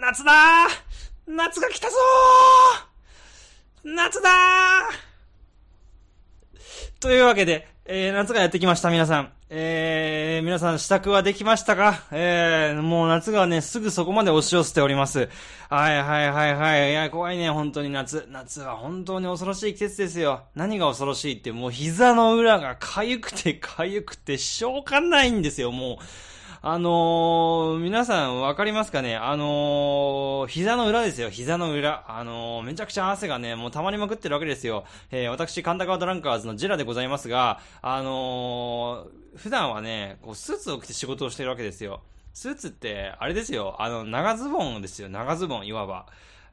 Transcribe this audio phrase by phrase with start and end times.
[0.00, 9.32] 夏だー夏が来たぞー夏だーというわけで、えー、夏がやってきました、皆さん。
[9.50, 12.04] えー、皆さん支度はできましたか？
[12.12, 15.28] えー、もう夏がね、すぐそこまで押し寄せております。
[15.68, 16.90] はいはいはいはい。
[16.92, 18.26] いや、怖いね、本当に夏。
[18.30, 20.44] 夏は本当に恐ろしい季節ですよ。
[20.54, 26.04] 何が恐ろしいって、もう膝の裏が痒くて痒くてしょうがないんですよ、もう。
[26.62, 29.16] あのー、皆さんわかりますかね？
[29.16, 32.04] あのー、膝の裏ですよ、膝の裏。
[32.06, 34.84] あのー、めちゃくちゃ汗がね、もう溜まりまくってるわけですよ。
[35.10, 42.02] えー、私、神田川ドランカーズのジェラでございますが、あのー、普段はね、こう、スーツを着て仕事をしてるわけですよ。
[42.34, 46.04] スーツって、あれですよ、あの、長ズボンですよ、長ズボン、いわば。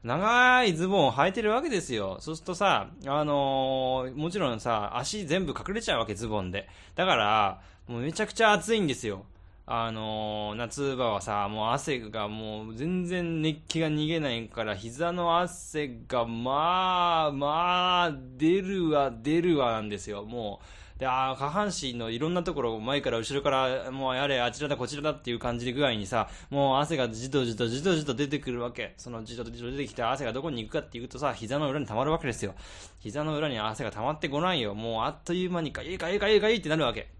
[0.04, 2.16] 長いズボンを履いてるわけですよ。
[2.20, 6.66] そうするとさ、あのー、もちろんさ、足全部隠れちゃうわけ、ズボンで。
[6.94, 9.26] だから、もうめちゃくちゃ暑いんですよ。
[9.70, 20.60] あのー、夏場はさ、もう汗がもう全然熱気が逃げないから、膝の汗がまあ、まあ、出るわ、出るわなんですよ、も
[20.96, 21.00] う。
[21.00, 28.94] で、あ下半身のいろんなところ、前から後ろから、もうやれ、あちらだこちらだっていう感じで具合にさ、もう汗がじとじとじとじと出てくるわけ。
[28.96, 32.54] そのじとじと出てきた汗がどこに行くかっていうとさ、膝の裏に溜まるわけですよ。
[33.00, 34.74] 膝の裏に汗が溜まってこないよ。
[34.74, 37.17] もうあっという間にかゆいかゆいかゆいかゆいってなるわけ。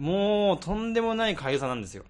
[0.00, 2.04] もう、とんでもない痒さなんですよ。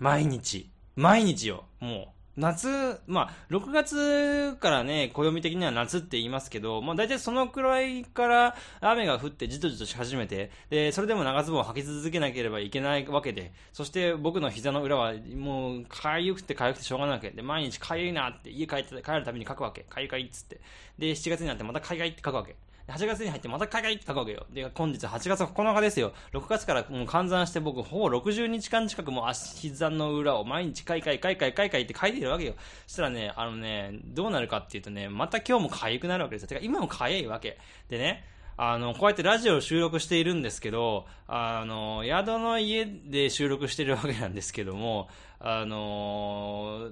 [0.00, 0.70] 毎日。
[0.96, 1.64] 毎日よ。
[1.80, 2.22] もう。
[2.34, 19.84] 夏、まあ、6月からね、暦的には夏って言いますけど、まあ大体そのくらいから雨が降ってじとじとし始めて、で、それでも長ズボンを履き続けなければいけないわけで、そして僕の膝の裏はもう、痒くて痒くてしょうがなくて、で、毎日痒いなって家帰って帰るたびに書くわけ。
[19.90, 20.60] 痒いかいっつって。
[20.98, 22.56] で、7月になってまた痒いって書くわけ。
[22.88, 24.46] 8月に入ってまた海外行って書くわけよ。
[24.50, 26.12] で、本日8月9日ですよ。
[26.32, 32.54] 6月からもう換算して僕、ほぼ60日間近くもう足、膝の裏を毎日かいかいかいかいかいかいって書いてるわけよ。
[32.86, 36.48] そしたらね、あのね、どうなるかっていうとね、また今日も痒くなるわけですよ。
[36.48, 37.58] てか、今も痒いわけ。
[37.88, 38.24] でね、
[38.56, 45.08] あの、こうやってラジオを収録しているんですけど、あの、宿の家で収録してるわけなんですけども、
[45.40, 46.90] あの、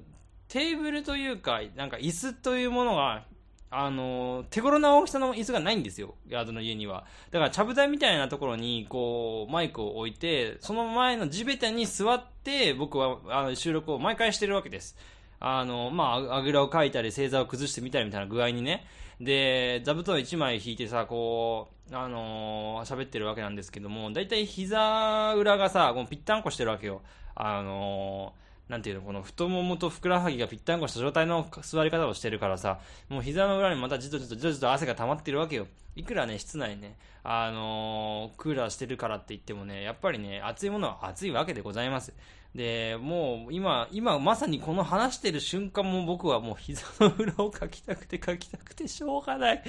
[0.48, 3.24] テーブルというか、なんか椅子というものが
[3.72, 7.04] あの、手頃な大きさの椅子がないんですよ、宿の家には。
[7.30, 14.96] だから、ちゃぶ台みたいなところに、こう、マイクを置いて、その前の地べたに座って、僕は、あの、収録を毎回してるわけです。
[15.38, 18.84] あの、まあ、あぐらをかいたり、正座を崩してみたりみたいな具合にね。
[19.20, 27.02] で、座布団1枚引いてさ、こう、あのー、喋ってるわけなんですけども、だいたい膝裏がさ、こうぴったんこしてるわけよ。
[27.36, 35.66] あのーなんていうの、この太ももとふくらはぎがぴったんこした状態の座り方をしてるからさ、もう膝の裏にまたじとじとじとじと汗が溜まってるわけよ。
[35.96, 42.14] いくらね、室内ね、あのー、クーラーしてるからって言ってもね、やっぱりね、暑いものは暑いわけでございます。
[42.54, 49.64] で、もう今、今まさにこの話してる瞬間も僕はもう 膝の裏をかきたくてかきたくてしょうがない。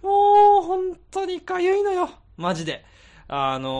[0.00, 2.08] もう本当にかゆいのよ。
[2.38, 2.86] マジで。
[3.32, 3.72] あのー、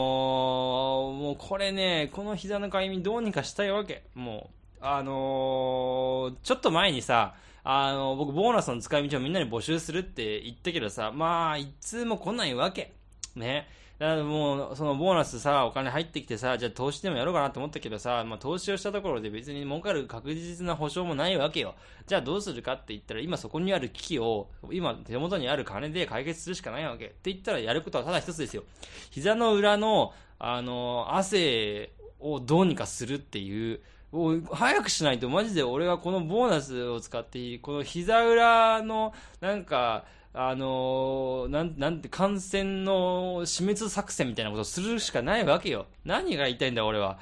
[1.13, 4.03] もうこれね、この膝のかゆみどうにかしたいわけ。
[4.15, 7.35] もう、あのー、ちょっと前にさ、
[7.65, 12.93] あのー、僕ボーナスの使い道をみんなに募集するって言ったけどさ、まあ、いつも来ないわけ。
[13.35, 13.67] ね。
[14.01, 21.75] だからもう、そのボーナスさ、お金入ってきてさ、じゃあ投資でもやろうかなと思ったけどさ、まあ投資をしたところで別に儲かる確実な保証もないわけよ。
[22.07, 27.05] じゃあどうするかって言ったら、今そこにある危機を、今手元にある金で解決するしかないわけ。
[27.05, 28.63] って言ったらやることはただ一つですよ。
[29.11, 45.87] 膝の裏の、あの、汗をどうにかするっていう、もう早くしないとマジで俺はこのボーナスを使って、この膝裏のなんか、あのー、なん、なんて、感染の死滅作戦みたいなことをするしかないわけよ。
[46.05, 47.19] 何が言いたいんだ、俺は。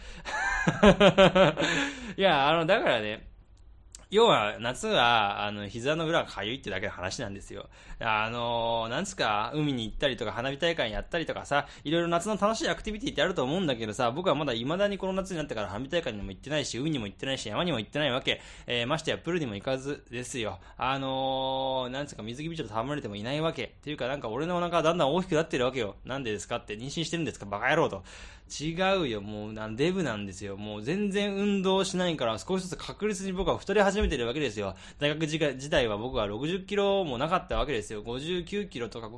[2.15, 3.28] いや、あの、だからね、
[4.11, 7.69] 要は、夏は、あの、膝の裏が痒いってだけの話なんですよ。
[7.99, 18.41] あのー、なんつか、海に行ったりとか、花火大会やったりとかさ、いろいろ夏の楽しいアクティビティってあると思うんだけどさ、僕はまだ未だにこの夏になってから花火大会にも行ってないし、海にも行ってないし、山にも行ってないわけ。
[18.65, 20.57] えー、ましてや、プールにも行かずですよ。
[20.79, 23.65] あのー、なんつうか、水着ビちょっと戯れてもいないわけ。
[23.65, 25.97] っていうか、なんか俺のお腹はだんだん大きくなってるわけよ。
[26.03, 28.01] なんでですかって、妊娠してるんですかバカ野郎と。
[28.49, 30.57] 違うよ、もう、なんデブなんですよ。
[30.57, 34.75] もう全然運動しないから、少しずつ確実に僕は太り始めめてるわけですよ。
[34.99, 38.03] 大学時代は僕は60キロもなかったわけですよ。
[38.03, 39.09] 59キロとか、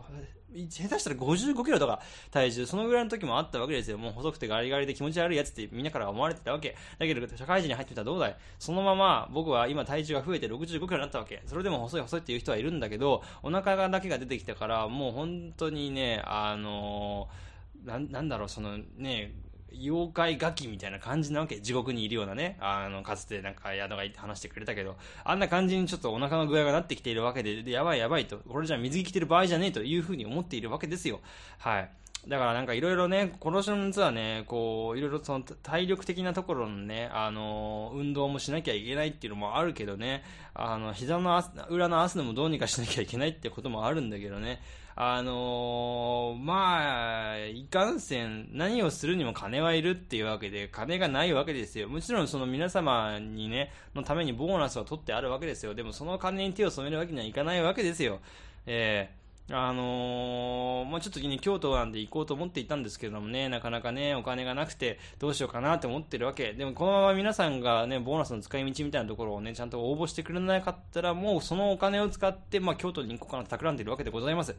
[0.54, 3.98] 下手したら55キロとか体重、そのぐらいの時もあったわけですよ。
[3.98, 6.76] もう細くてガリガリで気持ち悪いやつってみんなから思われてたわけ。
[7.00, 11.42] だけど、社会人に入ってみたらどうだいそのまま僕は今体重が増えて65キロになったわけ。
[11.46, 17.52] それでも細い細いっていう人はいるんだけど、お腹がだけが出てきたから、もう本当にね、あのー
[17.84, 19.34] なんだろう、そのね、
[19.74, 21.60] 妖怪ガキみたいな感じなわけ。
[21.60, 22.58] 地獄にいるようなね。
[22.60, 31.22] あの、かつてなんか宿が話してくれたけど、あんな感じにちょっとお腹の具合がなってきているわけで、でやばいやばいと、これじゃ水着着てる場合じゃねえというふうに思っているわけですよ。
[31.58, 31.92] はい。
[32.28, 40.24] だからなんかいろいろね、この夏はね、こう、いろいろその体力的なところのね、あの、運動もしなきゃいけないっていうのもあるけどね、
[40.54, 44.62] あの、膝の裏の汗でもどうにかしなきゃいけないってこともあるんだけどね、
[44.96, 51.88] あのー、まあ、いかんせん、何をするにも金はいるっていうわけで、金がないわけですよ。
[51.88, 55.74] もちろんその皆様にね、のためにボーナスを取ってあるわけですよ。
[55.74, 58.20] でもその金に手を染めるわけにはいかないわけですよ。
[58.66, 59.22] えー
[59.54, 66.54] あのー、まあ、ちょっとね、京都なんで行こうと思っていたんですけどもね、なかなかね、お金がなくて、どうしようかなって思ってるわけ。
[66.54, 74.56] でも、このまま皆さんがね、ボーナスの使い道みたいなところをね、ちゃんと応募してくれなかったら、もうそのお金を使って、まあ、京都に行こうかなと企んでいるわけでございます。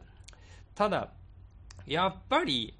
[0.75, 1.09] ただ、
[1.85, 2.77] やっぱり、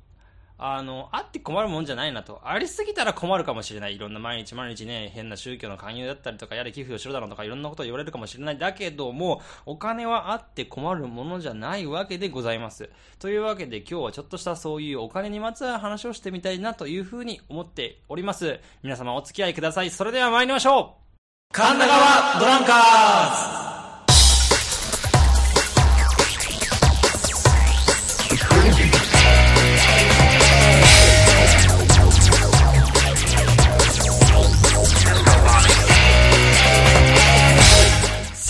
[0.57, 2.39] あの、あって困るもんじゃないなと。
[2.43, 3.95] ありすぎたら困るかもしれない。
[3.95, 8.57] いろんな毎日毎日ね、変な宗教の勧誘だったりとか、やれ寄付をしろだろうとか、いろんなことを言われるかもしれない。
[8.57, 12.89] だけども、お金はあって困るものじゃないわけでございます。
[13.19, 18.59] というわけで今日はちょっとしたそういうお金にまつわる話をしてみたいなというふうに思っております。
[18.83, 19.89] 皆様お付き合いください。
[19.89, 21.03] それでは参りましょう
[21.51, 23.92] 神田川ドランカーズ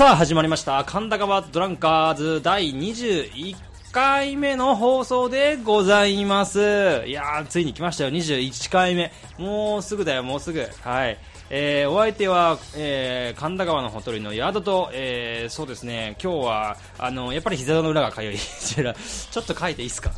[0.03, 0.83] さあ始まりました。
[0.83, 3.55] 神田川ドランカーズ第21
[3.93, 6.59] 回目の放送でございます。
[7.07, 8.09] いやーついに来ましたよ。
[8.09, 9.13] 21回目。
[9.37, 10.67] もうすぐだよもうすぐ。
[10.81, 11.17] はい。
[11.49, 18.37] えー、お相手は、えー、神田川のほとりの宿と、えー、そうですね、今日は、あの、やっぱり膝の裏がかゆい。
[18.37, 20.11] ちょっと書いていいですか？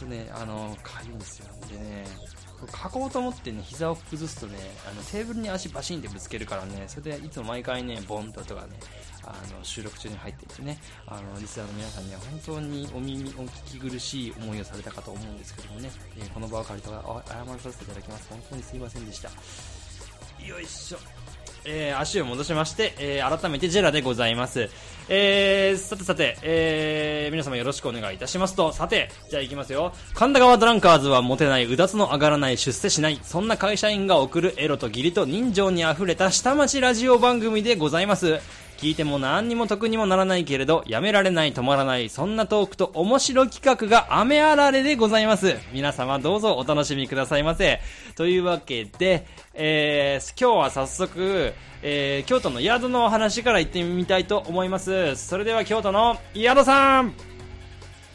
[0.00, 1.46] とね、あの、かゆいんですよ。
[1.70, 2.06] でね、
[2.68, 4.56] 書こうと思ってね、膝を崩すとね、
[4.90, 8.68] あのテーブルに足バシンってぶつけるからね、それでいつも毎回ね、ボンと音がね、
[9.24, 18.28] あの収録中に入っていてね、あのリスナーの皆さんには本当にお耳、お聞き苦しい思いをされたかと思うんですけどもね、えー、この場を借りて謝らさせていただきます。
[18.30, 19.30] 本当にすいませんでした。
[20.44, 21.39] よいしょ。
[21.64, 24.68] えー、足を戻しまして、えー、改めてジェラでございます。
[25.08, 29.92] えー、さてさて、えー、皆様よろしくお願いいたしますと、さて、じゃあ行きますよ。
[30.14, 38.38] 神田川ドランカーズはモテない、うだつの上がらない、出世しない、そんな会社員が送るエロと義理と人情に溢れた下町ラジオ番組でございます。
[38.80, 45.54] 聞いても何にも得にもならないけれど、やめられない、止まらない、そんなトークと面白企画が雨あられでございます。
[45.74, 47.80] 皆様どうぞお楽しみくださいませ。
[48.16, 55.14] というわけで、えー、今日は早速、えー、京都の宿のお話から行ってみたいと思います。
[55.14, 57.12] それでは京都の宿さん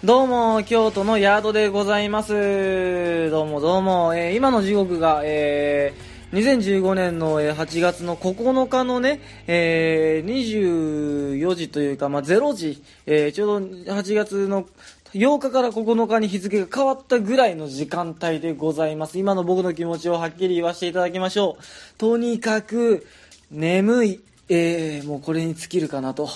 [0.04, 3.30] どうも、京都の宿でございます。
[3.30, 14.68] どうもどうも、えー、今の時刻が、えー、2015年の8月の9日のね、えー、24時というか、まあ、0時、えー、ちょうど8月の
[15.14, 19.18] 8日から9日に日付が変わったぐらいの時間帯でございます。
[19.18, 21.64] 今の僕の気持ちをはっきり言わせていただきましょう。
[21.98, 23.08] とにかく、
[23.50, 24.20] 眠い。
[24.48, 26.30] えー、もうこれに尽きるかなと、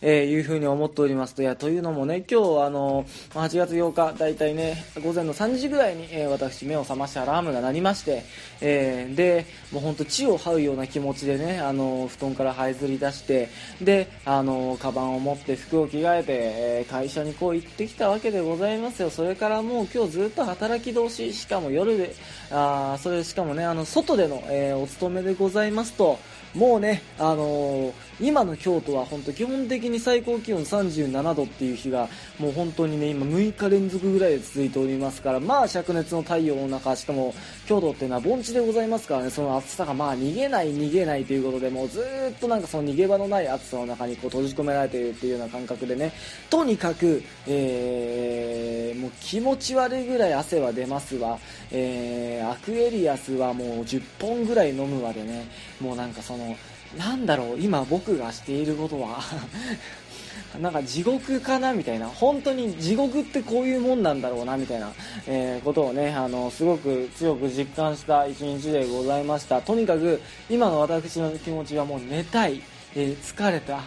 [0.00, 1.42] えー、いうふうに思っておりますと。
[1.42, 8.22] いや、というのもね、今日あの、8月8日、だいたいね、午前の3時ぐらいに、えー、私目を覚ましてアラームが鳴りまして、
[8.60, 13.48] えー、で、もうほんと血を這うような気持ちでね、あの、布団から這いずり出して、
[13.82, 19.10] で、あの、カバンを持って服を着替えて、えー、会社にこう行ってきたわけでございますよ。
[19.10, 22.14] それからもう今日ずっと働き通し、しかも夜で、
[22.52, 26.20] あそれしかもね、あの、外での、えー、お勤めでございますと、
[26.56, 32.08] もうね、あのー、今の京都は本当基本的に最高気温37度っていう日が
[32.38, 37.34] もう本当にね今6日連続ぐらいで続いておりますからまあ灼熱の太陽の中しかも
[37.66, 46.12] 京都っていうのは盆地でございますからねその暑さがまあ逃げない逃げないということでもうずっとなんかその逃げ場のない暑さの中にこう閉じ込められているっていうような感覚でね
[46.48, 51.38] とにかく、えー、もう気持ち悪いぐらい汗は出ますわ、
[51.70, 55.46] えー、アクエリアスはもう10本ぐらい飲むわでね
[55.80, 56.56] もうなんかその
[56.96, 59.20] なんだろう、今僕がしていることは。
[60.60, 64.92] なんか地獄かなみたいな、本当に地獄ってこういうもんなんだろうなみたいな、
[65.26, 69.60] えー、ことをね、あの、すごく強く実感した一日でございました。
[69.60, 72.62] とにかく、今の私の気持ちはもう寝たい、
[72.94, 73.80] えー、疲れた、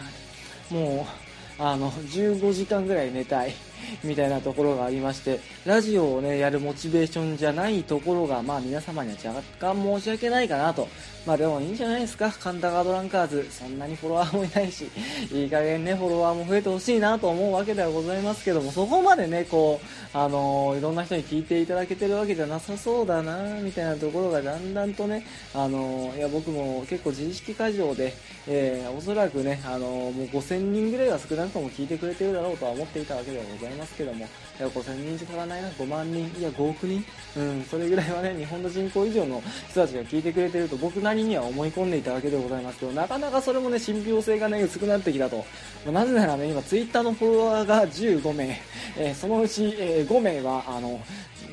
[0.70, 1.06] も
[1.58, 3.54] う、あの、15時間ぐらい寝たい、
[4.04, 9.42] みたいなところがありましてラジオをねやるモチベーションじゃないところがまあ皆様には若
[9.74, 10.88] 干申し訳ないかなと。
[11.26, 12.32] まあでもいいんじゃないですか。
[12.32, 14.90] 神田ガードランカーズそんなにフォロワーもいないし
[15.32, 28.14] いい加減ねフォロワーも増えてほしいなと思うわけではございますけどもそこまでねこうあのー、いろんな人に聞いていただけてるわけじゃなさそうだなみたいなところがだんだんとねあのー、いや僕も結構自意識過剰で、
[28.48, 34.26] えー、おそらくねあのもう5000人ぐらいは少なくとも聞いてくれてるだろうとは思っていたわけではございますけども
[34.58, 37.04] 5000人じゃ足らないな5万人いや5億人
[37.36, 45.44] うんそれぐらいはね日本の人口以上の人たちが聞いてくれてると僕なりには思い込んでいたわけでございますけどなかなかそれもね信憑性がね薄くなってきたと、
[45.86, 48.60] まあ、なぜならね今ツイッターのフォロワーが15名、
[48.96, 51.00] えー、そのうち、えー、5名はあの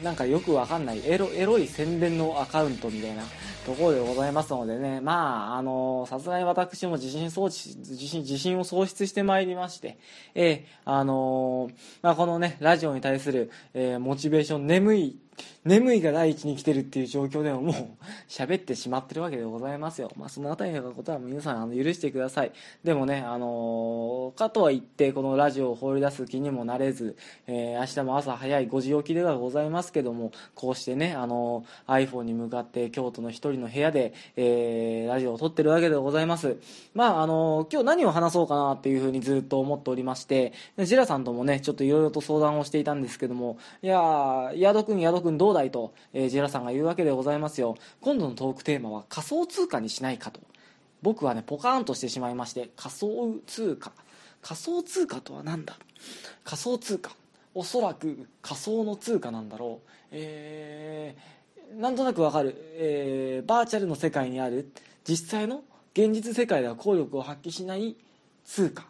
[0.04, 3.24] なんかよくわかんないエロエロい宣伝のアカウントみたいな。
[3.68, 9.98] ところでございますのでね、まあ、あの、さすがに私も自信装置、自信、自信を喪失してまいりまして、
[10.36, 11.70] えー、あの
[12.02, 15.20] まあ、このね、ラジオに対する、えー、モチベーション、眠い
[15.66, 17.76] 眠いが第一に来てるっていう状況でももう
[18.30, 20.10] 喋ってしまってるわけでございますよ。
[20.16, 22.52] まあそのあたりのことは皆さんあの許してください。
[22.84, 27.18] でもね、あのー、かとは言ってこのラジオを放り出す気にもなれず、
[27.48, 36.58] えー、明日も朝早い5時起きではございますけども、こうしてね、あのー、iPhone に向かって京都の一人の部屋で、えー、ラジオを撮ってるわけでございます。
[36.94, 47.76] まああの、今日何を話そうかなっていうふうにずっと思っておりまして、ジラさんともね、ちょっといろいろと相談をしていたんですけども、いやー、ヤドくん、ヤドくん君どうだいと、えー、ジェラさんが言うわけでございますよ。
[48.02, 50.40] 今度のトークテーマは仮想通貨にしないかと。
[51.02, 53.92] 僕はねポカーンとしてしまいまして仮想通貨。
[54.42, 55.78] 仮想通貨とは何だ？
[56.44, 57.12] 仮想通貨。
[57.54, 59.90] おそらく仮想の通貨なんだろう。
[60.12, 64.72] えー、なんとなくわかる、えー、バーチャルの世界にある。
[65.04, 67.96] 実際の現実世界では効力を発揮しない
[68.46, 68.86] 通貨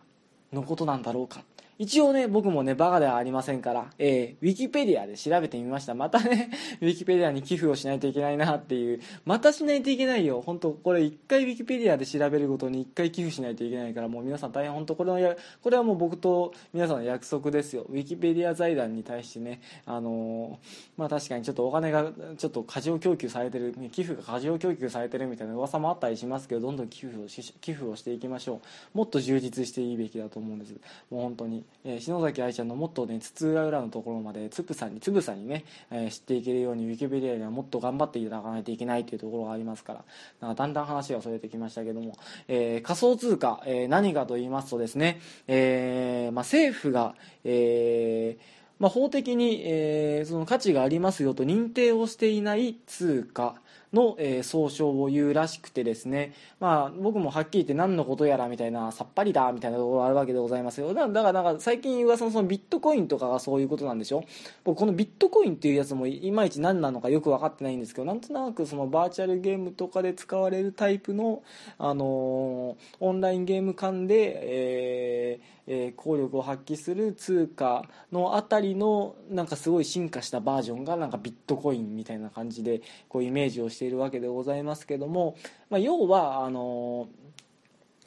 [0.51, 1.43] のことなんだろうか。
[1.79, 5.93] 一応ね、僕もね、バカではありませんから、えー、ウィキペディアで調べてみました。
[5.93, 6.49] またね、
[6.81, 10.41] ウィキペディアに寄付をしないといけないなっていう、またしないといけないよ。
[10.41, 17.85] 本当これ一回ウィキペディアで調べるごとに一回寄付しないといけないから、もう皆さん大変本当これの、これはもう僕と皆さんの約束ですよ。
[17.89, 20.67] ウィキペディア財団に対してね、あのー、
[20.97, 28.61] まあ確かにちょっとお金がちょっと過剰供給されてる、寄付が過剰供給されてるみたいな噂もあったりしますけど、どんどん寄付をし、寄付をしていきましょ
[28.93, 28.97] う。
[28.97, 30.73] もっと充実していいべきだと思うんです。
[31.11, 31.66] もう本当に。
[31.83, 40.03] えー、篠崎愛ちゃんのもっとね津々浦々のところまでつぶさにつぶさにね、えー、知っていけるようにウィキペディアにはもっと頑張っていただかないといけないというところがありますから
[40.41, 53.55] なんかだんだん話がそれてきましたけども、えー、仮想通貨、えー、何かと言いますとですね、えーまあ、政府が、えーまあ、法的に、えー、その価値がありますよと認定をしていない通貨
[53.93, 60.93] の、えー、総称を言うらしくてですね、まあ、僕もはっきり言って何のことやらみたいなさっぱりだみたいなところがあるわけでございますよ。
[60.93, 64.23] だからなんか最近噂のそのビットコインとかがそういうことなんでしょ？
[64.63, 71.43] 僕このビットコインっていうやつもいまいち何なのかよく分かってないんですけどなんとなくそのバーチャルゲームとかで使われるタイプの、
[71.77, 85.37] あのー、オンラインゲーム間で、えーえー、効力を発揮する通貨のあたりのなんかすごい進化したバージョンがなんかビットコインみたいな感じでこうイメージをしてしているわけでございますけども、
[85.69, 87.07] まあ、要はあの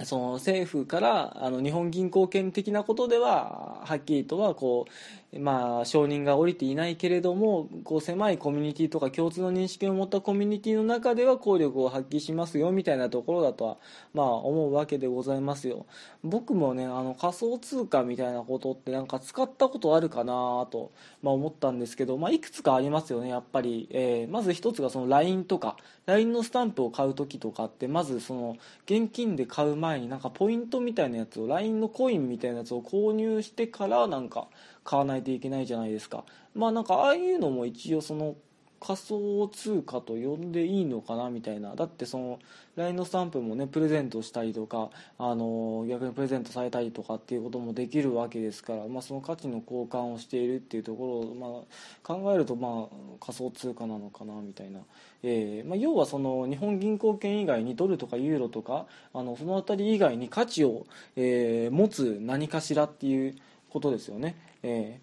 [0.03, 4.91] その政府からあの日本銀行券的なことでははっきりとはこう
[5.39, 13.77] まあ、承認が下りていないけれどもこう狭いコミュニティとか共通の認識を持ったコミュニティの中では効力を発揮しますよみたいなところだとは、
[14.13, 15.87] まあ、思うわけでございますよ。
[16.25, 20.91] 僕もねあの仮想通貨みたいなことってなんか使ったことあるかなと、
[21.23, 25.77] まあ、思ったんですけど、まあ、いくつかありますよねやっぱり、えー、まず一つがその LINE とか。
[26.11, 34.49] LINE のスタンプを買う時とかってまずその現金で買う前になんかポイントみたいなやつを LINE のコインみたいなやつを購入してからなんか
[34.83, 36.25] 買わないといけないじゃないですか。
[36.55, 38.35] まあなんかああいうのも一応その
[38.81, 41.75] 仮想通貨と呼んでいいのかなみたいな。
[41.75, 42.39] だってその
[42.77, 54.81] LINE のスタンプもねプレゼントしたりとかあの逆にプレゼントされたりとかっていうこともできるわけですから、まあ、その価値の交換をしているっていうところを、まあ、考えるとまあ仮想通貨なのかなみたいな、
[55.23, 63.37] えーまあ、要はその日本銀行券以外にドルとかユーロとかあのその辺り以外に価値を、えー、持つ何かしらっていう
[63.69, 64.37] ことですよね。
[64.63, 65.01] え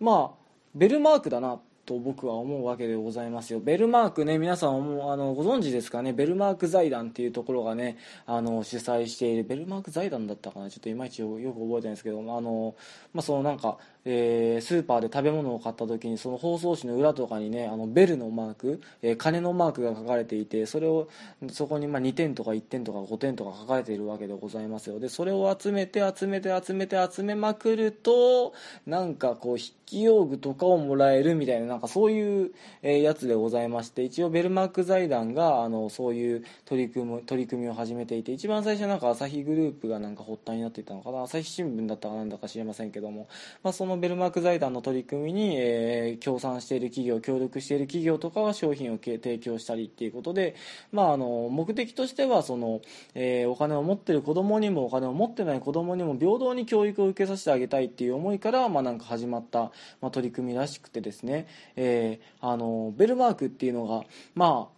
[0.00, 1.58] ー、まあベルマークだな。
[1.88, 3.60] と僕は思うわけでございますよ。
[3.60, 6.12] ベルマークね皆さんもあのご存知ですかね？
[6.12, 9.44] ベルマーク財団っていうところがねあの主催している。
[9.44, 10.68] ベルマーク財団だったかな？
[10.68, 12.74] ちょっといまいちよく覚えてないんですけどあの、
[13.14, 13.78] まあ、そのなんか、
[14.10, 21.08] えースーパーで食べ物を買った時にその包装紙の裏とかにねあのベルのマーク、えー金のマークが書かれていてそれを
[21.50, 24.98] そこにま2点とか1点とか5点とか書かれているわけでございますよ。
[24.98, 28.54] でそれを集めて集めて集めて集めまくると
[28.86, 43.28] なんかこう筆記用具とかをもらえるみたいななんかそういう、えやつでございまして一応ベルマーク財団があのそういう取り組み取り組みを始めていて一番最初なんか朝日グループがなんか発端になっていたのかな朝日新聞だったかなんだか知りませんけども、
[43.62, 50.56] まあ、そのベルマーク財団の取り組みに、えー協賛している企業協力している企業とかが商品を提供したりっていうことで、
[50.92, 52.80] まあ、あの目的としてはその、
[53.14, 64.77] えーお金を持ってる子供にもお金を持ってない子供にも平等に教育を受けさせてあげたいっていう思いから、まあ、なんか始まった、まあ、取り組みらしくてですね、えーあのベルマークっていうのがまあ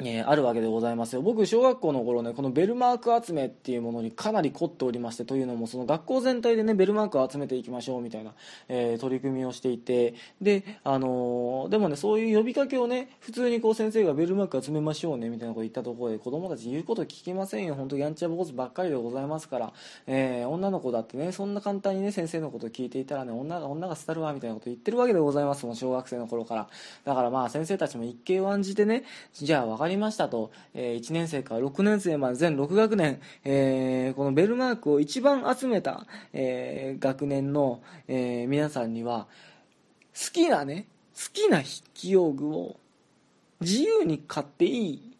[0.00, 1.22] えーあるわけでございますよ。
[1.22, 8.32] 僕小学校の頃ねこのベルマーク集めっていうものにかなり凝っておりましてというのもその学校全体でねベルマークを集めていきましょうみたいな、
[8.68, 17.74] えー取り組みをしていてで,、あのーでもねそういう呼びかけをね普通にこう先生がベルマーク集めましょうねみたいなこと言ったところで子供たち言うこと聞きませんよ。
[17.76, 19.72] 本当やんちゃ坊主ばっかりでございますから、
[20.06, 26.68] えー女の子だってねそんな簡単にね先生のこと聞いていたらね女が女が廃るわみたいなこと言ってるわけでございますその小学生の頃から。
[27.04, 39.26] だからまあ先生たちも一計を案じてねじゃあかりましたと、え1年生から6年生まで全6学年、えーこのベルマークを一番集めた、えー学年の、え皆さんには
[40.14, 42.76] 好きなね好きな筆記用具を
[43.60, 45.13] 自由に買っていい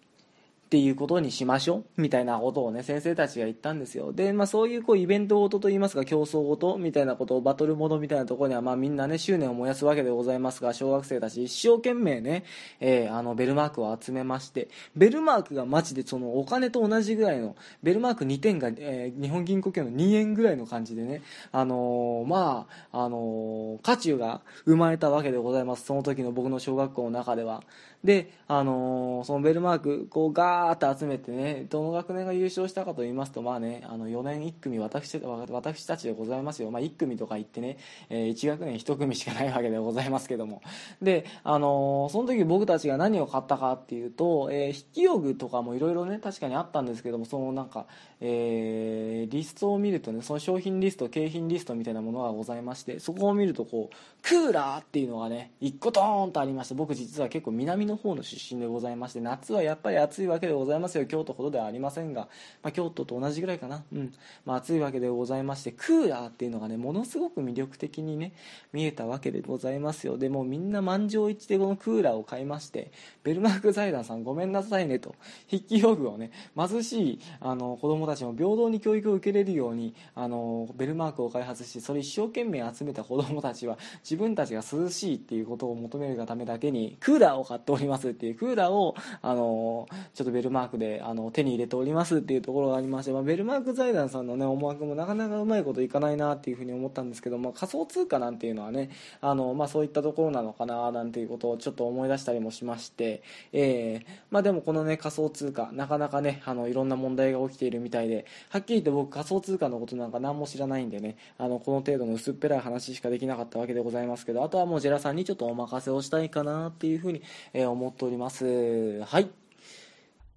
[0.75, 4.13] っていうことにしましょうみたいなことをね先生たちが言ったんですよ。
[4.13, 12.43] で、まあ、そういうこうイベントごとといいますか競争ごとみたいなことをバトルモードみたいなところにはまあみんなね執念を燃やすわけでございますが小学生たち一生懸命ね、
[12.81, 17.55] えーあのベルマークを集めましてベルマークがマジでそのお金と同じぐらいの
[17.85, 25.85] ベルマーク2点が、えー日本銀行券の2円ぐらいの感じでねあのーまああのー価値が生まれたわけでございます。
[25.85, 27.63] その時の僕の小学校の中では。
[28.05, 35.19] で、あのーそのベルマークこうガーッと集めてねどの学年が優勝したかと言いますとまあねあの4年1組私
[35.51, 37.79] 私たちでございますよ、まあ、1組とか言ってね、
[38.11, 40.63] え1学年1組しかないわけでございますけども。
[41.01, 47.87] で、あのーその時僕たちが何を買ったかっていうと、えー筆記用具とかもいろいろね確かにあったんですけどもそのなんか、
[48.21, 61.07] えリストを見るとねその商品リスト景品リストみたいなものがございましてそこを見るとこうクーラーっていうのがね1個ドーンとありまして僕実は結構南のの方の出身でございまして夏はやっぱり暑いわけでございますよ。
[61.07, 62.29] 京都ほどではありませんが、
[62.63, 63.85] まあ、京都と同じぐらいかな。
[63.93, 64.13] うん、
[64.45, 68.33] まあ、暑いわけでございましてクーラーっていうのがねものすごく魅力的にね
[68.73, 70.19] 見えたわけでございますよ。
[70.19, 72.91] でもみんな満場一致でこのクーラーを買いまして
[73.23, 75.15] ベルマーク財団さんごめんなさいねと
[75.49, 119.29] 筆記用具をね貧しいあの子供たちも平等に教育を受けれるようにあのベルマークを開発しそれ一生懸命集めた子供たちは自分たちが涼しいっていうことを求めるがためだけにクーラーを買っておりますっていうクーラーをあのちょっとベルマークであの手に入れておりますっていうところがありまして、まあ、ベルマーク財団さんのね思惑もなかなかうまいこといかないなっていうふうに思ったんですけど、まあ、仮想通貨なんていうのはねあの、まあ、そういったところなのかななんていうことをちょっと思い出したりもしまして、えーまあ、でもこのね仮想通貨なかなかねあのいろんな問題が起きているみたいではっきり言って僕仮想通貨のことなんか何も知らないんでねあのこの程度の薄っぺらい話しかできなかったわけでございますけどあとはもうジェラさんにちょっとお任せをしたいかなっていうふうに、えー思っておりますはい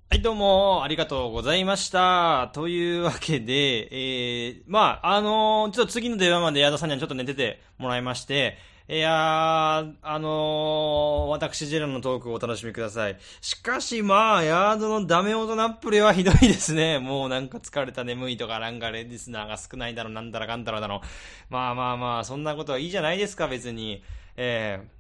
[0.10, 2.50] はい、どうも、ありがとうございました。
[2.54, 13.18] というわけで、えー、まあ、あのーちょっと次の電話まで矢田さんにはちょっと寝ててもらいまして、いやー、あのー私、ジェラのトークをお楽しみください。
[13.42, 17.00] しかし、まあ、ヤードのダメ音ナップレはひどいですね。
[17.00, 21.02] もうなんか疲れた眠いとか、なんかレディスナーが少ないだろ、なんだらかんだらだの。
[21.50, 24.04] まあまあまあ、そんなことはいいじゃないですか、別に。
[24.38, 24.97] えー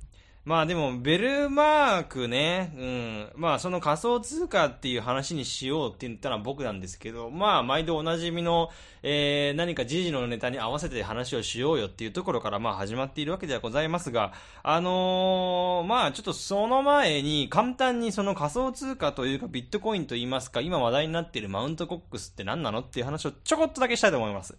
[0.47, 3.31] まあでも、ベルマークね、うん。
[3.35, 8.69] まあその仮想通貨っていう話にしようって言ったのは僕なんですけど、まあ毎度おなじみの、
[9.03, 14.31] えー、何か時事のネタに合わせて話をしようよっていうところからまあ始まっているわけではございますが、
[14.63, 24.57] あのーまあちょっとその前に簡単にその仮想通貨というかビットコインといいますか、今話題になっているマウントコックスって何なのっていう話をちょこっとだけしたいと思います。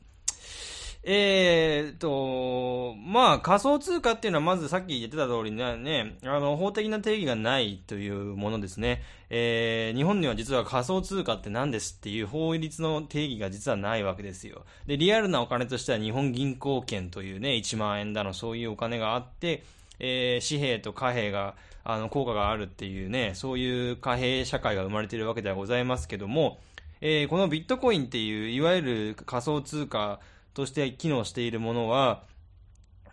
[1.11, 9.03] えーと、まあ仮想通貨っていうのはまずさっき言ってた通り、ねあの、法的な定義がないというものですね。
[9.31, 14.67] えー、日本には実は仮想通貨って何ですっていう法律の定義が実はないわけですよ。
[14.87, 19.65] で、リアルなお金としては日本銀行券というね、1万円だのそういうお金があって、
[20.01, 26.61] えー紙幣と貨幣が、あの、効果があるっていうね、そういう貨幣社会が生まれているわけではございますけども、
[27.01, 30.21] えーこのビットコインっていう、いわゆる仮想通貨
[30.59, 32.25] として機能しているものは、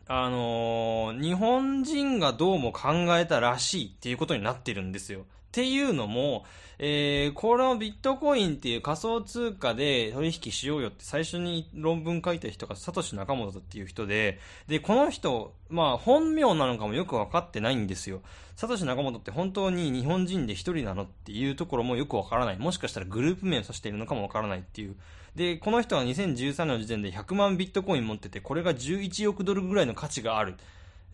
[0.07, 5.25] あのー日本人がどうも考えたらしいっていうことになってるんですよ。
[5.55, 6.43] っていうのも、
[6.79, 14.37] えー、このビットコインっていう仮想通貨で取引しようよって最初に論文書いた人がサトシ仲本っていう人で、
[14.67, 18.19] で、この人、まあ本名なのかもよくわかってないんですよ。
[18.57, 22.57] サトシ仲本って本当に日本人で一人なのっていうところもよくわからない。
[22.59, 24.97] もしかしたらグループ名を指しているのかもわからないっていう。
[25.37, 30.55] で、この人は2013年の時点で100万ビットコイン持ってて、これが11億ドルぐらいの価値がある。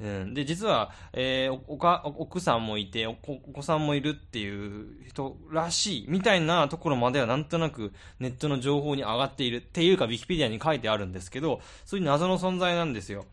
[0.02, 13.26] うん、で、実は、えーおか、奥さんもいてお子、お子さんもいるっていう人らしい、みたいなところまではなんとなくネットの情報に上がっているっていうか、ウィキペディアに書いてあるんですけど、そういう謎の存在なんですよ。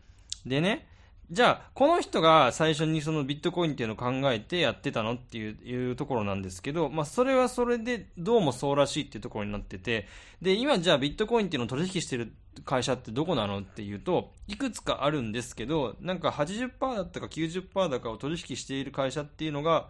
[0.45, 0.87] でね、
[1.31, 10.07] じゃあ、この人が最初にそのビットコインっていうのを考えてやってたのっていういうところなんですけど、まあ、それはそれでどうもそうらしいっていうところになってて、
[10.41, 12.33] で、今じゃあビットコインっていうのを取引してる
[12.65, 19.89] 会社ってどこなのっていうと、いくつかあるんですけど、なんか80%だったか90%だかを取引している会社っていうのが、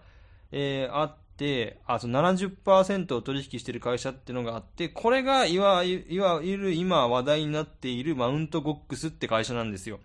[0.52, 6.04] えーあって、あ、その70%を取引している会社っていうのがあって、これがいわゆ
[6.58, 10.02] る今話題になっているマウントゴックスって会社なんですよ。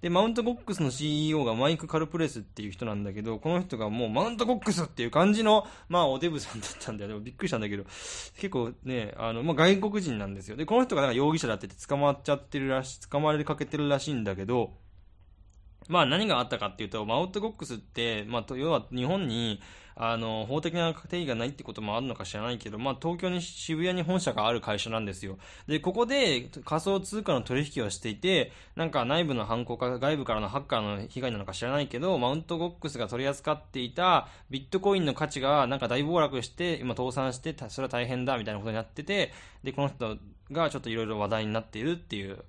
[0.00, 7.08] で、マウントゴックスの CEO がマイク・カルプレスっていう人なんだけど、この人がもうマウントゴックスっていう感じの、まあおデブさんだったんだよ。
[7.08, 7.82] でもびっくりしたんだけど、
[8.36, 10.56] 結構ね、あの、まあ外国人なんですよ。
[10.56, 14.72] で、この人がなんか容疑者だってて捕まっちゃってるらし、捕まれかけてるらしいんだけど、
[15.88, 19.60] まあ何があったかっていうと、マウントゴックスって、まあ要は日本に、
[20.00, 25.38] あの、法的な定義がないってこともあるのか知らないけど、まあ東京に渋谷に本社がある会社なんですよ。
[25.66, 39.32] で、ここで仮想通貨の取引をしていて、なんか内部の犯行か外部からのハッカーの被害なのか知らないけど、マウントゴックスが取り扱っていたビットコインの価値がなんか大暴落して、今倒産して、それは大変だみたいなことになってて、
[39.64, 40.16] で、この人
[40.52, 42.44] がちょっといろいろ話題になっているっていう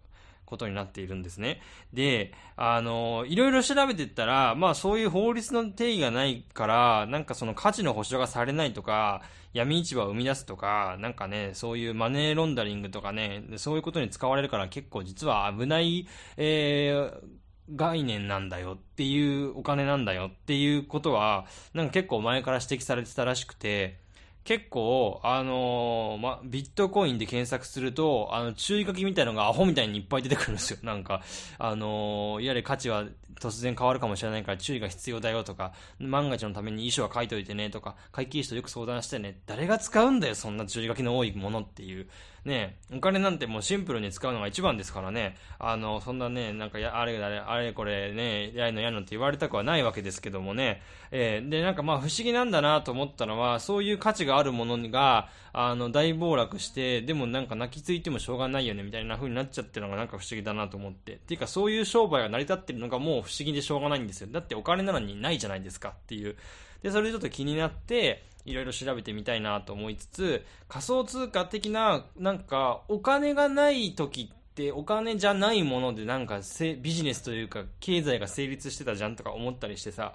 [0.49, 1.61] ことになっているんですね。
[1.93, 9.21] で、あの、いろいろ調べてったら、まあそういう法律の定義がないから、なんかその価値の保証がされないとか、
[9.53, 16.07] 闇市場を生み出すとか、なんかね、そういうマネーロンダリングとかね、そういうことに使われるから結構実は危ない、
[16.37, 17.39] えー
[17.75, 23.99] 概念なんだよっていうお金なんだよっていうことは、なんか結構前から指摘されてたらしくて、
[24.43, 30.79] 結構、あのーま、ビットコインで検索すると、あの、注意書きみたいなのがアホみたいにいっぱい出てくるんですよ。
[30.83, 31.21] なんか、
[31.59, 33.05] あのーいわゆる価値は
[33.39, 39.39] 突然変わるかもしれないから注意が必要だよとか、万が一のために遺書は書いといてねとか、会計士とよく相談してね。
[39.45, 42.07] 誰が使うんだよ、そんな注意書きの多いものっていう。
[42.49, 45.37] ねお金なんてもうシンプルに使うのが一番ですからね。
[45.59, 50.81] あの、そんなね、なんかや、あれあれ、あれこれね、やいのやいのって言われたくはないわけですけどもね。
[51.11, 61.13] えーで、なんかまあ不思議なんだなと思ったのは、そういう価値があるものが、あの、大暴落して、でもなんか泣きついてもしょうがないよね、みたいな風になっちゃってるのがなんか不思議だなと思って。
[61.13, 64.27] っていうか、そういう商売が成り立ってるのがもう不思議でしょうがないんですよ。
[64.31, 66.35] だってお金なのにないじゃないですかっていう。
[66.81, 80.13] で、それでちょっと気になって、いろいろ調べてみたいなと思いつつ、仮想通貨的な、なんか、お金がない時って、お金じゃないものでなんかせ、ビジネスというか、経済が成立してたじゃんとか思ったりしてさ、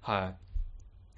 [0.00, 0.50] はい。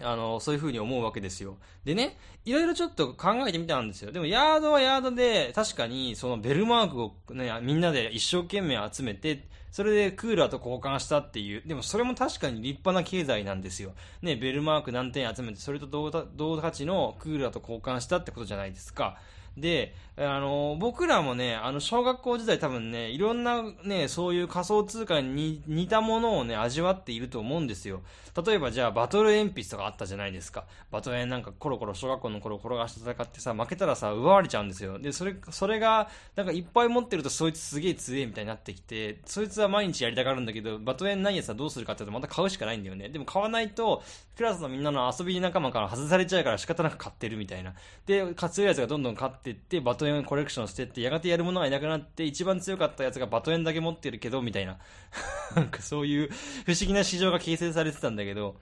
[0.05, 1.59] あの、そういう風に思うわけですよ。
[1.85, 4.13] でね、いろいろちょっと考えてみたんですよ。
[4.13, 13.93] でも、ヤードはヤードで、確かに、そのベルマークをね、みんなで一生懸命集めて、それでクーラーと交換したっていう、でもそれも確かに立派な経済なんですよ。
[14.21, 19.17] ね、ベルマーク何点集めて、それと同価値のクーラーと交換したってことじゃないですか。
[19.57, 28.03] で、あの、僕らもね、あの、小学校時代多分ね、いろんなね、そういう仮想通貨に似たものをね、味わっていると思うんですよ。
[28.47, 30.65] 例えばじゃあ、バトル鉛筆とかあったじゃないですか。
[30.91, 34.99] バトル鉛なんかコロコロ小学校の頃転がして戦ってさ、負けたらさ、奪われちゃうんですよ。
[34.99, 43.09] で、それ、それが、なんかいっぱい持ってるとそいつすげえ強えみたいになってきて、そいつは毎日やりたがるんだけど、バトル鉛ないやつはどうするかって言うとまた買うしかないんだよね。
[43.09, 44.03] でも買わないと、
[44.37, 47.75] クラスのみんなの遊び仲間から外されちゃうから仕方なく買ってるみたいな。
[48.07, 54.79] で、強いやつがどんどん買ってってって、バトエンコレクションしてって、やがてやるものがいなくなって、一番強かったやつがバトエンだけ持ってるけど、みたいな。
[55.57, 56.29] なんかそういう
[56.65, 58.57] 不思議な市場が形成されてたんだけど、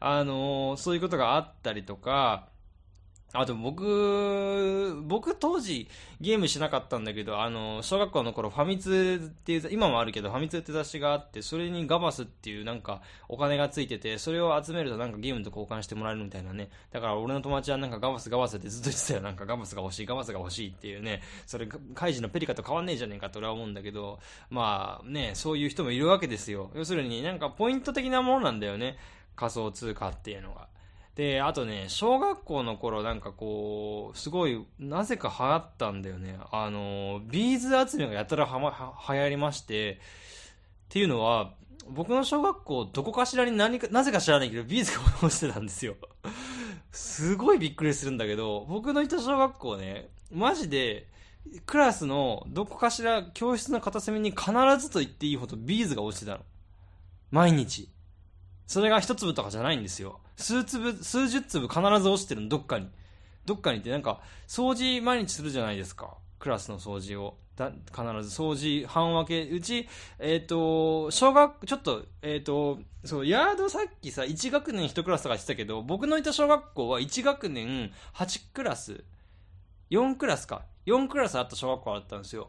[0.00, 2.48] あのーそういうことがあったりとか、
[3.34, 5.88] あと僕、僕当時
[6.20, 16.68] ゲームしなかったんだけど、あの、小学校の頃ファミ通っていう、今もあるけどファミ通って雑誌があって、それにガバスっていうなんかお金がついてて、それを集めるとなんかゲームと交換してもらえるみたいなね。
[16.90, 19.20] だから俺の友達はなんかガバスガバスってずっと言ってたよ。
[19.22, 21.22] なんかガバスが欲しい、ガバスが欲しいっていうね。
[21.46, 26.70] それ、カイジのペリカと変わんねえじゃねえかと俺は思うんだけど、まあね、そういう人もいるわけですよ。
[26.74, 28.98] 要するになんかポイント的なものなんだよね。
[29.36, 30.68] 仮想通貨っていうのが。
[31.14, 36.38] で、あとね、小学校の頃なんかこう、すごい、なぜか流行ったんだよね。
[36.50, 39.96] あの、ビーズ集めがやたらはま、流行りまして、っ
[40.88, 41.52] ていうのは、
[41.90, 45.96] 僕の小学校、どこかしらに何か、なぜか知らないけど、ビーズが落ちてたんですよ。
[46.92, 51.08] すごいびっくりするんだけど、僕のいた小学校ね、マジで、
[51.66, 56.40] クラスのどこかしら教室の片隅に必ずと言っていいほどビーズが落ちてたの。
[57.30, 57.88] 毎日。
[58.66, 60.20] それが一粒とかじゃないんですよ。
[60.36, 62.88] 数粒、数十粒必ず落ちてるの、どっかに。
[63.44, 66.16] どっかにってなんか、掃除毎日するじゃないですか。
[66.38, 67.38] クラスの掃除を。
[67.54, 69.50] だ必ず掃除班分け。
[69.50, 79.04] うち、えっ、ー、と、小学、ちょっと、えっ、ー、と、そう、ヤードさっきさ、1学年1クラスとかしてたけど、僕のいた小学校は1学年8クラス、
[79.90, 80.62] 4クラスか。
[80.86, 82.48] 4クラスあった小学校だったんですよ。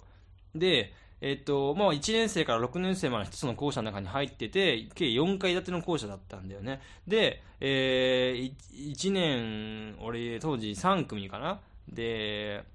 [0.55, 0.93] で、
[1.25, 6.81] えっと、まあ、1年生から6年生まで1つの校舎の中に入ってて、計4階建ての校舎だったんだよね。
[7.07, 12.65] で、えー、1年、俺、当時3組かなで、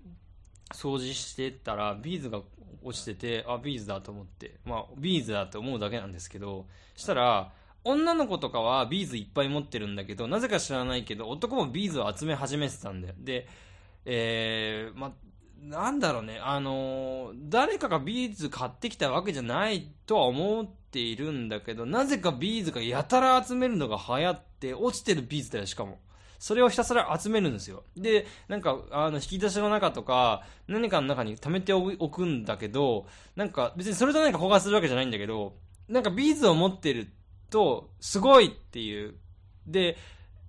[0.73, 2.41] 掃除してたら、ビーズが
[2.83, 6.65] 落ちてて、あ、ビーズだと思って、まあ、ビーズだと思うだけなんですけど、
[6.97, 7.53] したら、
[7.85, 13.15] 女の子とかはビーズいっぱい持ってるんだけど、なぜか知らないけど、男もビーズを集め始めてたんだよ。
[13.19, 13.47] で、
[14.07, 15.13] えー、まあ、
[15.63, 25.99] なんだろうね、あの、誰かがビーズ買ってきたわけじゃないとは思っているんだけど、なぜかビーズがやたら集めるのが流行って、落ちてるビーズだよ、しかも。
[26.39, 27.83] それをひたすら集めるんですよ。
[27.97, 35.57] で、なんか、あの、引き出しの中とか、何かの中に溜めておくんだけど、なんか、別にそれと何か交換するわけじゃないんだけど、
[35.89, 37.09] なんかビーズを持ってる
[37.51, 39.17] と、すごいっていう。
[39.67, 39.97] で、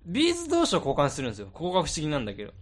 [0.06, 1.48] ビーズ同士を交換するんですよ。
[1.52, 2.52] ここが不思議なんだけど。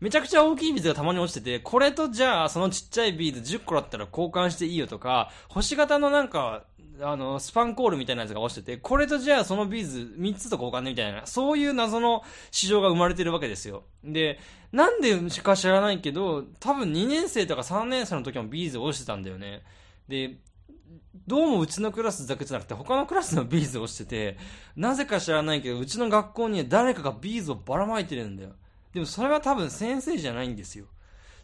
[0.00, 6.64] めちゃくちゃ大きいビーズがたまに落ちてて、これとじゃあそのちっちゃいビーズ10個だったら交換していいよとか、星型のなんか、
[7.02, 13.84] あの、スパンコールみたいなやつが落ちてて、これとじゃあそのビーズ3つと交換ねみたいな、そういう謎の市場が生まれてるわけですよ。
[14.02, 14.38] で、
[14.72, 19.62] なんでしか知らないけど、多分2年生とか3年生の時もビーズ落ちてたんだよね。
[20.08, 20.36] で、
[21.26, 24.38] どうもうちのクラスだけじゃなくて他のクラスのビーズ落ちてて、
[24.76, 28.50] なぜか知らないけど、うちの学校には誰かがビーズをばらまいてるんだよ。
[28.92, 30.86] でもそれは多分先生じゃないんですよ。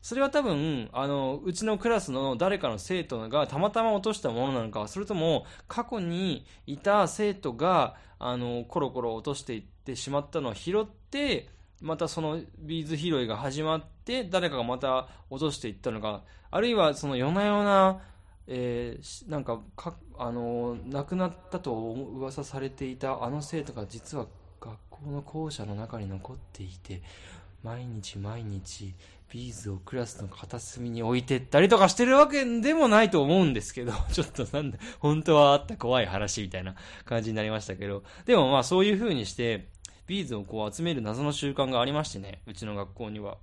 [0.02, 11.48] それは多分、あの、うちのクラスの誰かの生徒がたまたま落としたものなのか、それとも過去にいた生徒が、あの、コロコロ落としていってしまったのを拾って、
[11.80, 18.00] またそのビーズ拾いが始まって、誰かがまた落としていったのか、あるいはその夜な夜な、
[18.46, 24.26] えー、なんかか、あの、亡くなったと噂されていたあの生徒が実は
[24.61, 27.02] 学校の校舎の中に残っていて、
[27.66, 28.94] 毎日毎日
[29.33, 39.66] ビーズをクラスの片隅に置いてったりとかしてるわけでもないと思うんですけど、 ちょっとなんだ、本当にあった怖い話みたいな感じになりましたけど、でもまあそういう風にして、
[40.07, 43.37] ビーズをこう集める謎の習慣がありましてね、うちの学校には。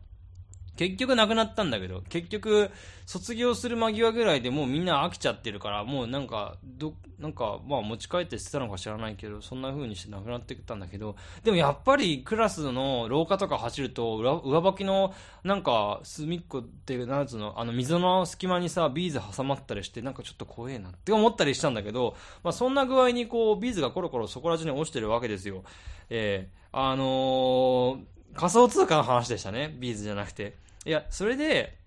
[0.75, 2.71] 結局なくなったんだけど、結局、
[3.05, 25.63] 卒業する間際ぐらいでもうみんな飽きちゃってるから、もうなんか、ど、なんか、まあ持ち帰って捨てたのか知らないけど、そんな風にしてなくなってったんだけど、でもやっぱりクラスの廊下とか走ると、上上履きの、なんか、隅っこっていう、なんつうの、あの溝の隙間にさ、ビーズ挟まったりして、なんかちょっと怖えなって思ったりしたんだけど、まあそんな具合にこう、ビーズがコロコロそこら中に落ちてるわけですよ。
[26.09, 27.99] えー、あのー、
[28.35, 29.75] 仮想通貨の話でしたね。
[29.79, 30.62] ビーズじゃなくて。
[30.85, 31.77] いや、それで、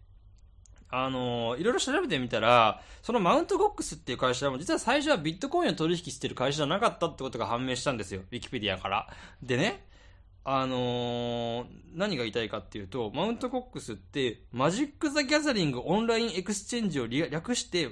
[0.88, 8.22] あのー、いろいろ調べてみたら、そのマウントゴックスっていう会社も実は最初はビットコインを取引してる会社じゃなかったってことが判明したんですよ。
[8.30, 9.08] ウィキペディアから。
[9.42, 9.84] でね、
[10.44, 17.90] あのー、何が言いたいかっていうと、マウントゴックスって Magic The Gathering Online Exchange を略して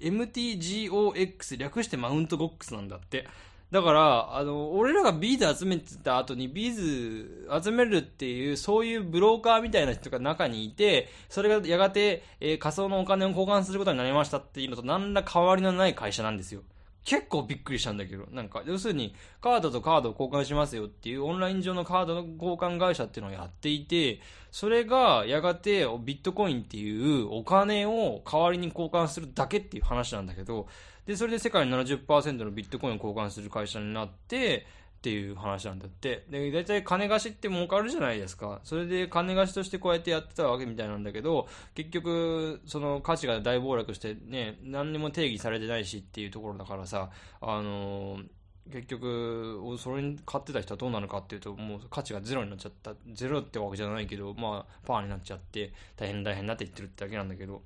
[0.00, 3.26] MTGOX 略してマウントゴックスなんだって。
[3.70, 16.62] だから、あの、俺らがビーズ集めてた後にビーズ集めるっていう、そういうブローカーみたいな人が中にいて、それがやがて、えー、仮想のお金を交換することになりましたっていうのと何ら変わりのない会社なんですよ。
[17.04, 30.68] 結構びっくりしたんだけど、なんか、要するに、カードとカードを交換しますよっていうオンライン上のカードの交換会社っていうのをやっていて、それがやがてビットコインっていうお金を代わりに交換するだけっていう話なんだけど、
[31.08, 34.66] で、それで世界の70%のビットコインを交換する会社になって、
[34.98, 36.26] っていう話なんだって。
[36.28, 38.60] で、大体金貸しって儲かるじゃないですか。
[38.62, 47.08] それで金貸しとしてこうやってやってたわけみたいなんだけど、結局、その価値が大暴落してね、何にも定義されてないしっていうところだからさ、
[47.40, 52.92] あのー、結局、それに買ってた人はどうなるかっていうと、もう価値がゼロになっちゃった。
[53.14, 57.62] ゼロってわけじゃないけど、まあ、パーになっちゃって、大変大変になって言ってるってだけなんだけど。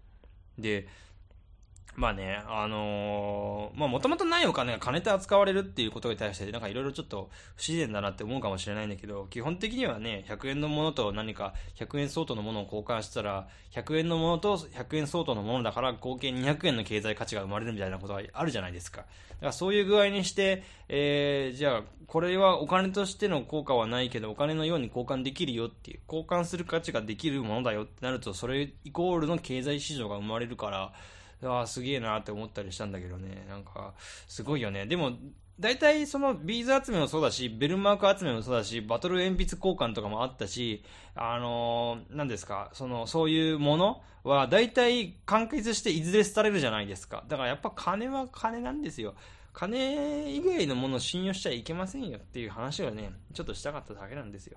[0.59, 0.87] で、
[1.95, 19.03] まあね、あのーまあもともとないお金が金と扱われるっていうことに対して、なんかいろいろちょっと不自然だなって思うかもしれないんだけど、基本的にはね、100円のものと何か100円相当のものを交換したら、100円のものと100円相当のものだから合計200円の経済価値が生まれるみたいなことがあるじゃないですか。
[19.03, 19.07] だか
[19.47, 30.93] らそういう具合にして、えー、じゃあ、これはお金としての効果はないけど、お金のように交換できるよっていう、交換する価値ができるものだよってなると、それイコールの経済市場が生まれるから、
[31.45, 33.47] ああ、すげえなって思ったりしたんだけどね。
[33.49, 33.95] なんか、
[34.29, 34.87] すごいよね。
[34.87, 35.13] でも、
[35.61, 40.83] 大体そのビーズ集めもそうだし、ベルマーク集めもそうだし、バトル鉛筆交換とかもあったし、
[41.15, 47.25] あのー、何ですか、その、そういうものは大体完結していずれ廃れるじゃないですか。
[47.29, 49.15] だからやっぱ金は金なんですよ。
[49.53, 54.57] 金以外のものを信用しちゃいけませんよっていう話をね、ちょっとしたかっただけなんですよ。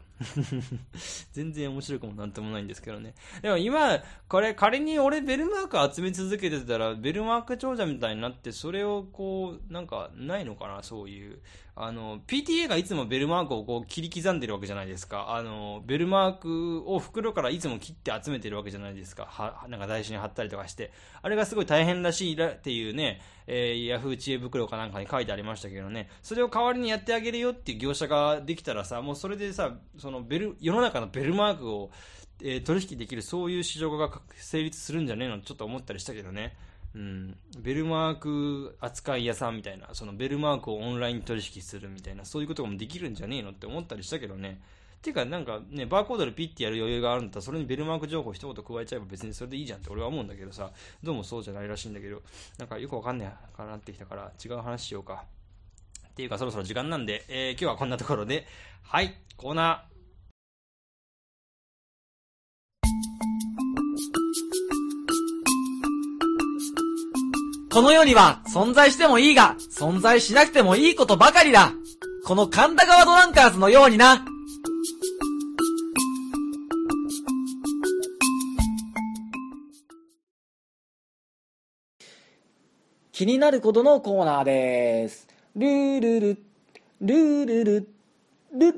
[1.34, 3.14] 全然面白くもなんともないんですけどね。
[3.42, 11.42] でも今、これ仮に俺ベルマーク集め続けてたら、ベルマーク長者みたいになって、それをこう、なんかないのかな、そういう。
[11.78, 15.36] あの、PTA がいつもベルマークをこう切り刻んでるわけじゃないですか。
[15.36, 19.26] あの、ベルマークを袋からいつも切って集めてるわけじゃないですか。
[19.26, 20.94] は、なんか台紙に貼ったりとかして。
[21.22, 26.10] あれがすごい大変らしいらっていうね、えー、ヤフー知恵袋かなんかに書いてありましたけどね。
[26.24, 31.92] それを代わりにやってあげるよっていう業者ができたらさ、もうそれでさ、そのベル、世の中のベルマークを、
[32.42, 36.56] えー、取引できるそういう市場が成立するんじゃねえのちょっと思ったりしたけどね。
[36.96, 44.62] うん、ベルマーク扱い屋さんみたいな、そのベルマークをオンライン取引するみたいな、そういうこともできるんじゃねえのって思ったりしたけどね。
[45.02, 50.72] てか、なんかね、バーコードでピッてやる余裕があるんだったら、それにベルマーク情報一言加えちゃえば別にそれでいいじゃんって俺は思うんだけどさ、
[51.04, 52.22] どうもそうじゃないらしいんだけど、
[52.58, 55.26] なんかよくわかんないかなってきたから、違う話しようか。
[56.08, 58.48] っていうか、そろそろ時間なんで、えー、今日はこんなところで、
[58.84, 59.95] はい、コーナー。
[67.76, 71.74] この世には存在してもいいが、存在しなくてもいいことばかりだ。
[72.26, 74.24] この神田川ドランカーズのようにな。
[83.12, 85.28] 気になることのコーナーです。
[85.58, 86.38] ルールル、
[87.02, 87.90] ルールル、
[88.54, 88.78] ルル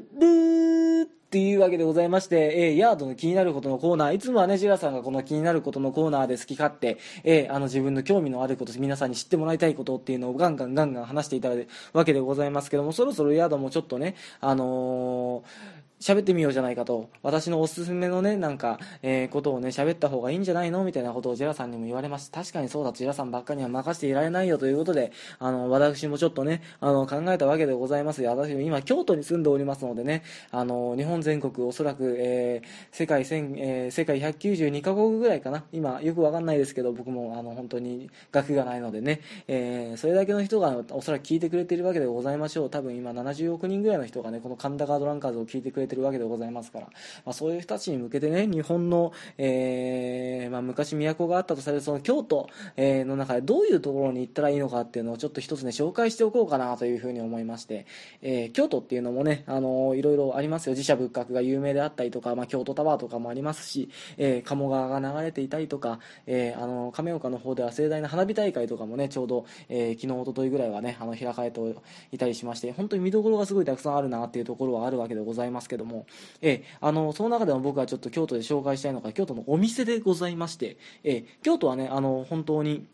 [1.05, 20.83] ーっていうわけでございまして、えー、ヤードの気になることのコーナー、いつもはね、ジラさんがこの気になることのコーナーで好き勝手、えー、あの自分の興味のあること、皆さんに知ってもらいたいことっていうのをガンガンガンガン話していただくわけでございますけども、そろそろヤードもちょっとね、あのー喋ってみようじゃないかと、私のおすすめのね、なんか、えー、ことをね、喋った方がいいんじゃないの？
[20.83, 22.41] みたいなことをジェラさんにも言われました。
[22.41, 28.21] 確かにそうだ、ジェラさんばっかりには任せていられないよということで、あの、私もちょっとね、あの、考えたわけでございます。
[28.21, 35.63] 私も今、京都に住んでおりますのでね、あの、日本全国おそらく、えー、世界千、えー、世界192カ国ぐらいかな。
[35.71, 42.69] 今、よくわかんないですけど、僕も、あの、本当に学がないのでね、えー、それだけの人がおそらく聞いてくれているわけでございましょう。
[42.69, 46.87] 多分今、70億人ぐらいの人がね、この神田川ドランカーズを聞いてくれてるわけでございますから、
[47.25, 57.85] まあ、そういう人たちに向けてね、日本の、えーまあ、昔都があったとされるその京都、えー、の中でどういうところに行ったらいいのかっていうのをちょっと一つね、紹介しておこうかなというふうに思いまして、
[58.21, 60.73] えー、京都っていうのもね、あのいろいろありますよ。
[60.73, 71.59] 自社仏閣が有名であったりとか、まあ、京都タワーとかもありますし、えー、鴨川が流れていたりとか、えー、あの亀岡の方では盛大な花火大会とかもね、ちょうど、えー、昨日、一昨日ぐらいはね、あの開かれて
[72.11, 76.07] いたりしまして、本当に見どころがすごいたくさんあるなっていうところはあるわけでございますけどけども、
[76.41, 82.85] え、あのその中でも僕はちょっと京都で紹介したいのが京都のお店でございまして、え、京都はねあの本当に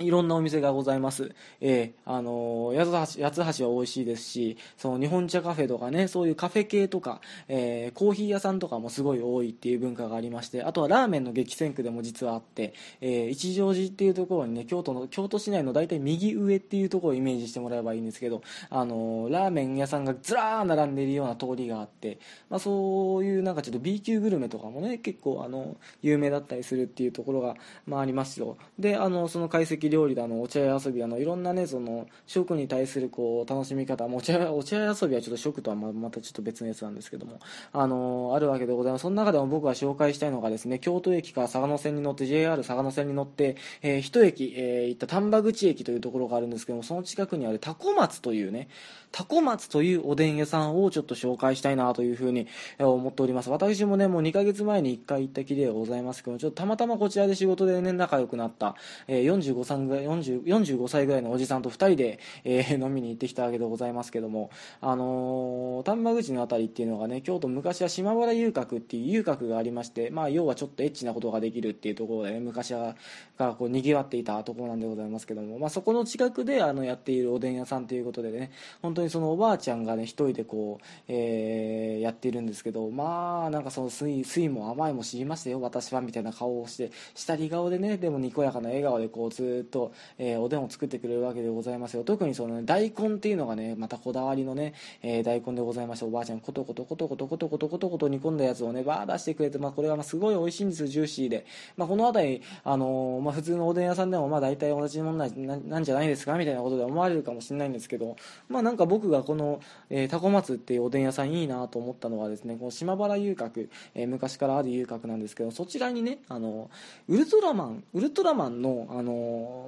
[0.00, 1.32] いろんなお店がございます。
[1.60, 28.56] えー、あのー、八つ橋、八橋は美味しいですし、その日本茶カフェとかね、そういうカフェ系とか、えー、コーヒー屋さんとかもすごい多いっていう文化がありまして、あとはラーメンの激戦区でも実はあって、えー、一乗寺っていうところにね、京都の、京都市内の大体右上っていうところをイメージしてもらえばいいんですけど、あのー、ラーメン屋さんがずらー並んでいるような通りがあって、まあそういうなんかちょっと B 級グルメとかもね、結構あの、有名だったりするっていうところが、まあありますよ。
[28.78, 37.40] で、あの、その解析料理だのお茶屋遊びだのいろんなねその食に対するこう楽しみ方お茶屋お茶屋遊びはちょっと食とはまたちょっと別のやつなんですけども
[37.72, 39.02] あのあるわけでございます。
[39.02, 48.68] その中でも僕が紹介したいのがですね京都駅から嵯峨野線に乗って JR 嵯峨野線に乗って、えー、一駅、えー、行った丹波口駅というところがあるんですけどもその近くにあるタコ松というね
[49.12, 52.46] タコ松というおでん屋さんをちょっと紹介したいなというふうに
[52.78, 53.50] 思っております。
[53.50, 58.76] 私もねもう2ヶ月前に1回行ったきりでございますけどもちょっとたまたまこちらで仕事でね仲良くなった、
[59.08, 72.40] えー、45歳んぐらい45歳ぐらいのおじさんと2人で、えー 飲みに行ってきたわけでございますけども、あのー丹波口の辺りっていうのがね京都昔は島原遊郭っていう遊郭がありまして、まあ、要はちょっとエッチなことができるっていうところでね。
[72.40, 72.96] 昔は
[73.38, 78.50] がこう賑わっていたところなんでございますけども、まあ、そこの近くであのやっているおでん屋さんということでね
[78.82, 92.04] 本当にそのおばあちゃんがね一人でこう、えーやっているんですけどまあなんかその酸い酸いも甘いも知りましたよ私はみたいな顔をして下り顔でねでもにこやかな笑顔でこうずっと、とえーおでんを作ってくれるわけでございますよ。
[92.04, 101.46] 特にその、ね、大根っていうのがねまたこだわりのね、えー大根でございましておばあちゃんコトコトコトコトコトコトコトコト煮込んだやつをねバー出してくれて、まあ、これはまあすごい美味しいんですジューシーで、
[101.76, 108.16] まあ、この辺り、あのーまあ、普通のおでん屋さんでもまあ大体同じもんなななんじゃないですかみたいなことで思われるかもしれないんですけど、
[108.48, 116.70] まあ、なんか僕がこの、えータコ松っていうおでん屋さんいいなと思ったのはですねこの島原遊郭、えー昔からある遊郭なんですけどそちらにねあの
[117.08, 119.12] ウルトラマンウルトラマンの、あの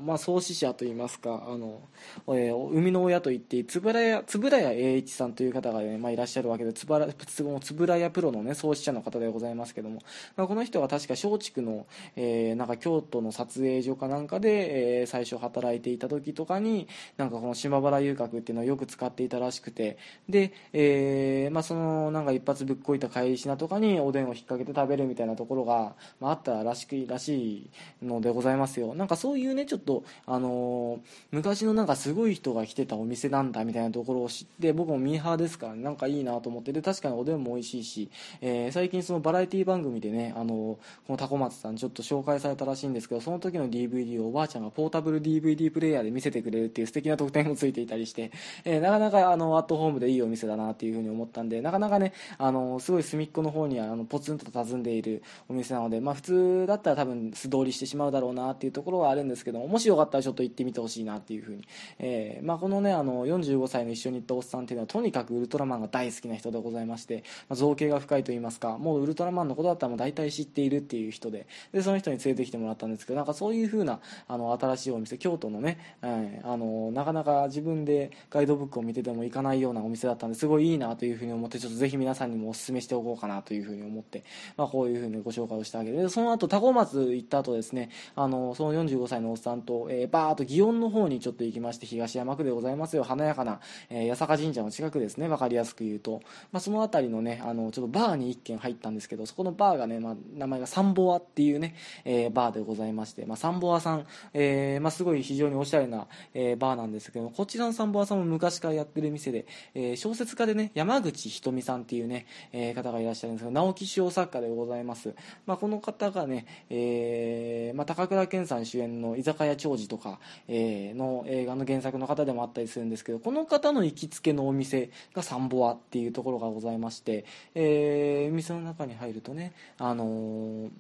[0.02, 1.80] まあ、創始者といいますかあの、
[2.28, 10.00] えー生みの親といって円谷円谷栄一さんという方が、ねまあ、いらっしゃるわけで円谷プロの、ね、創始者の方でございますけども、
[10.36, 27.70] まあ、この人は確か松竹の、えーなんか京都の撮影所かなんかで、えー最初働いていた時とかになんかこの島原遊郭っていうのをよく使っていたらしくてで、えーまあ、そのなんか一発ぶっこいた帰り品とかにおでんを引っ掛けて食べるみたいなところが、まあ、あったらしくらし
[28.02, 28.94] いのでございますよ。
[28.94, 31.00] なんかそういうねちょっと、あのー
[31.30, 38.10] 昔のなんかすごい人が来てたお店なんだみたいなところを知って僕もミーハーですから、ね、なんかいいなと思ってで確かにおでんも美味しいし、
[38.42, 48.30] えー最近そのバラエティ番組でね、あのこのタコ松さんちょっと紹介されたらしいんですけどその時の DVD をおばあちゃんがポータブル DVD プレイヤーで見せてくれるっていう素敵な特典もついていたりして、
[48.64, 61.66] えーなかなかあのアットホームでいいお店だなっていうふうに思ったんでなかなかねあのすごい隅っこの方にはあのポツンと佇んでいるお店なので、まあ、普通だったら多分素通りしてしまうだろうなっていうところはあるんですけどもしよかったらちょっと行ってみてほしいなっていうふうに、
[61.98, 84.24] えーまあ、このねあの45歳の一緒に行ったおっさんっていうのはとにかくウルトラマンが大好きな人でございまして、まあ、造形が深いといいますかもうウルトラマンのことだったらもう大体知っているっていう人ででその人に連れてきてもらったんですけどなんかそういう風なあの新しいお店京都のね、はいあのなかなか自分でガイドブックを見てても行かないようなお店だったんですごいいいなというふうに思ってちょっとぜひ皆さんにもお勧めしておこうかなというふうに思って、
[84.56, 93.05] まあ、こういうふうにご紹介をしてあげるでその後タコ松行った後ですねあのその45歳のおっさんと、えーバーッと祇園の方にちょっと行きまして東山区でございますよ。
[93.05, 95.28] 華やかな、えー八坂神社の近くですね。
[95.28, 101.74] 分かりやすく言うと、まあ、その辺りのねあのちょっとバーに一軒入ったんですけどそこのバーがね、まあ、名前がサンボアっていうね、
[102.05, 115.14] えーバーでございまして、まあ、サンボアさん、えーまあ、すごい非常におしゃれな、えーバーなんですけどこちらのサンボアさんも昔からやってる店で、えー小説家でね山口ひとみさんっていうね、えー方がいらっしゃるんですけど直木賞作家でございます、
[115.46, 120.18] まあ、この方がね、えーまあ、高倉健さん主演の「居酒屋長寿」とか、
[120.49, 127.24] えーの映画の原作の方でもあったりするんですけどこの方の行きつけのお店がサンボアっていうところがございまして、
[127.55, 130.70] えー店の中に入るとねあのー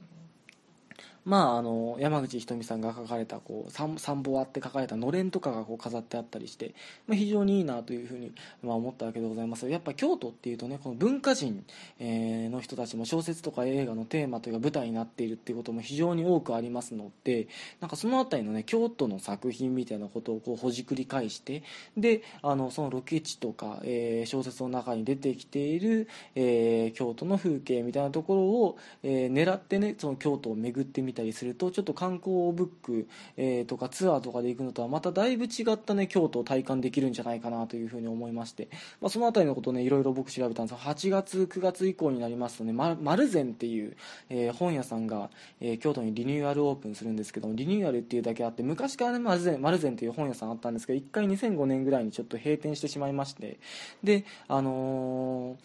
[1.24, 6.74] まあ、あの山口ひとみさんが書かれたこうサンサンボアって書かれたのれんとかがこう飾ってあったりして、
[7.06, 9.68] まあ、非常にいいなというふうに、まあ、思ったわけでございます。
[9.68, 11.64] やっぱ京都っていうとねこの文化人、
[11.98, 17.48] えーの人たちも小説とか映画のテーマというか舞台になっているっていうことも非常に多くありますので
[17.80, 21.62] なんかそのあたりのね京都の作品みたいなことをこうほじくり返して
[21.96, 38.68] であのそのロケ地とか、えー小説の中に出てきている、えー京都の風景みたいなところを、えー狙ってねその京都を巡ってみたりするとちょっと観光ブック、えーとかツアーとかで行くのとはまただいぶ違ったね京都を体感できるんじゃないかなというふうに思いまして、
[39.00, 43.96] まあ、そのあたりのことをねいろいろ僕調べたんですが8月9月以降になりますとねま丸善っていう、
[44.28, 53.58] えー本屋さんが、えー京都にリニューアルオープンするんですけどもリニューアルっていうだけあって昔からね丸善丸善っていう本屋さんあったんですけど1回2005年ぐらいにちょっと閉店してしまいまして。
[54.02, 55.61] であのー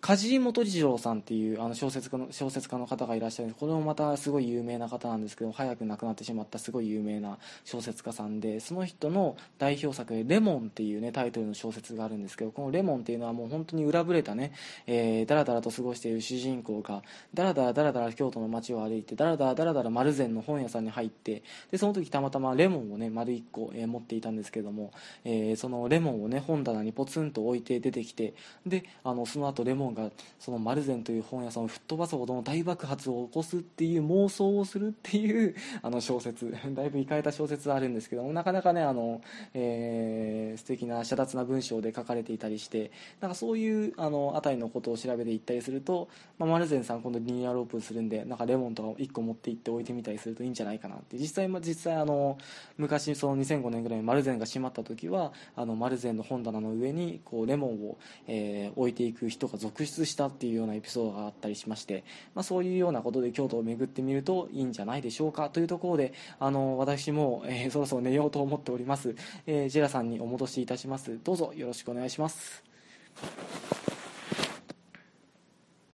[0.00, 3.60] 梶井元次郎さんっていうあの小説家の小説家の方がいらっしゃるんです。
[3.60, 14.52] これもまたすごい有名な方なんですけど早く亡くなってしまったすごい有名な小説家さんでその人の代表作で「レモン」っていうねタイトルの小説があるんですけどこの「レモン」っていうのはもう本当に裏ぶれたね、
[14.86, 17.02] えー、だらだらと過ごしている主人公が
[17.34, 24.92] だらだらだらだら京都の街を歩いてだらだらだらだら丸善の本屋さんに入ってでその時たまたまレモンをね丸1個、えー持っていたんですけども、
[25.24, 28.34] えーそのレモンをね本棚にポツンと置いて出てきて
[28.64, 39.20] であのその後レモンンがそのマルゼンという本屋さんを吹っ飛ばすほどの大爆発を起こすっていう妄想をするっていうあの小説 だいぶいかれた小説あるんですけどもなかなかねあの、
[39.54, 42.90] えー、素敵な遮奪な文章で書かれていたりして
[43.20, 52.38] なんかそういうあの辺りのことを調べていったりすると、まあ、マルゼンさん今度リニューアルオープンするんでなんかレモンとか1個持って行って置いてみたりするといいんじゃないかなって実際実際あの
[52.76, 62.04] 昔その2005年ぐらいにマルゼンが閉まった時はあのマルゼンの本棚の上にこうレモンを、えー、置いていく人が続出したっていうようなエピソードがあったりしまして、
[62.34, 69.14] まあ、そういうようなことで京都を巡ってみるといいんじゃないでしょうかというところであの私も、えー、そろそろ寝ようと思っております、
[69.46, 72.62] えー、ジェラさんにお戻しいたしますどうぞよろしくお願いします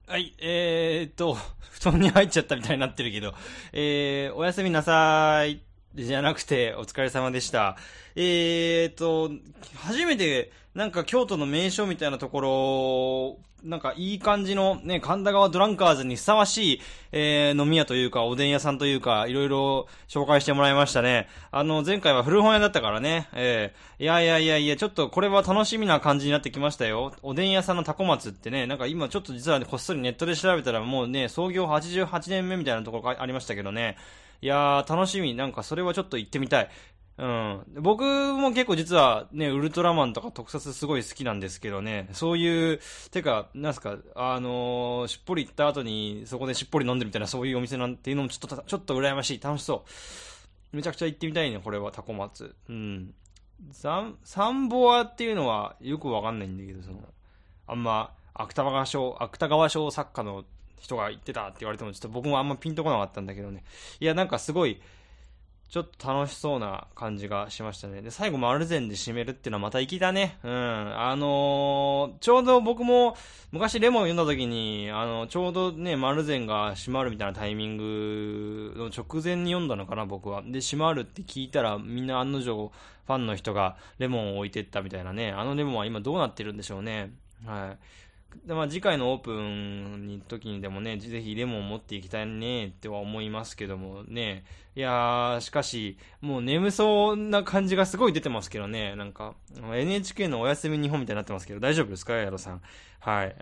[0.06, 1.34] はい、えー、っと、
[1.72, 3.34] 布団に入っちゃったみたいになってるけど、
[3.72, 5.62] えー、おやすみなさい。
[5.94, 7.76] じゃなくて、お疲れ様でした。
[8.14, 9.30] えー、っと、
[9.76, 16.80] 初めて、なんか京都の名所みたいなところ、なんかいい感じのね、神田川ドランカーズにふさわしい、
[17.12, 21.28] えー、飲み屋というか、おでん屋さんというか、いろいろ紹介してもらいましたね。
[21.52, 27.14] あの、前回は古本屋だったからね、えー、いやいやいやいや、ちょっとこれは楽しみな感じになってきましたよ。
[27.22, 33.96] おでん屋さんのタコ松ってね、なんか今ちょっと実はね、こっそりネットで調べたらもうね、創業88年目みたいなところがありましたけどね、
[34.42, 35.34] いやー、楽しみ。
[35.34, 36.68] なんかそれはちょっと行ってみたい。
[37.16, 37.64] うん。
[37.80, 42.80] 僕も結構実はね、ウルトラマンとか特撮すごい好きなんですけどね、そういう、
[43.12, 49.40] てか、なんすか、あのー、しっぽり行った後にそこでしっぽり飲んでみたいなそういうお店なんていうのもちょっと、ちょっと羨ましい。
[49.40, 49.84] 楽しそ
[50.72, 50.76] う。
[50.76, 52.54] めちゃくちゃ行ってみたいね、これは、タコ松。
[52.68, 53.14] うん。
[53.70, 57.00] サン、サンボアっていうのはよくわかんないんだけど、その、
[57.68, 60.44] あんま、芥川賞、芥川賞作家の
[60.80, 63.62] 人が言ってたって言われても、ちょっと僕もあんまピンとこなかったんだけどね。
[64.00, 64.80] いや、なんかすごい、
[65.68, 68.00] ちょっと楽しそうな感じがしましたね。
[68.00, 70.38] で、最後もアルゼンで締めるっていうのはまた粋だね。
[70.44, 70.52] うん。
[70.52, 73.16] あのー、ちょうど僕も
[73.50, 80.42] 昔レモン読んだ時に、あの、ちょうどね、マルゼンが閉まるみたいなタイミングの直前に読んだのかな、僕は。
[80.42, 82.72] で、閉まるって聞いたらみんな案の定
[83.06, 85.32] ファンの人がレモンを置いてったみたいなね。
[85.32, 87.12] あのレモンは今どうなってるんでしょうね。
[87.44, 87.78] はい。
[88.46, 94.44] でまあ、次回のオープンに時にでもね、ぜひレモン持っていきたいねっては思いますけどもね。
[94.76, 98.96] いやー、しかし、もう眠そうな感じがすごい出てますけどね。
[98.96, 99.34] なんか、
[99.72, 102.14] NHK のお休み日本みたいになってますけど、大丈夫ですか？
[102.14, 102.62] ヤロさん。
[103.00, 103.36] はい。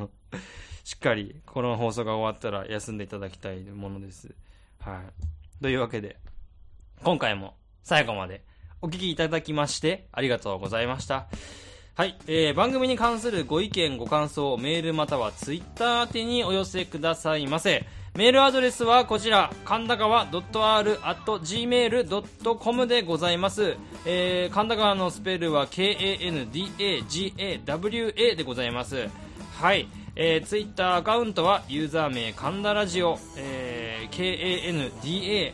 [0.84, 4.34] しっかり、この放送が終わったら休んでいただきたいものです。
[4.80, 5.02] は
[5.60, 5.62] い。
[5.62, 6.16] というわけで、
[7.02, 8.44] 今回も最後まで
[8.82, 11.28] お聞きいただきましてありがとうございました。
[11.96, 17.84] はい、えー、番組に関するご意見、ご感想、メールまたはツイッター宛てにお寄せくださいませ。
[18.14, 20.96] メールアドレスはこちら、神田川 .r.gmail.com
[22.86, 23.76] でございます。
[24.06, 26.54] えー、神田川のスペルは k-a-n-d-a-g-a-w-a
[28.34, 29.08] でございます。
[29.58, 29.86] はい。
[30.16, 35.50] えー、ツイッターアカウントはユーザー名神田ラジオ、えー、k-a-n-d-a-r-a-d-i-o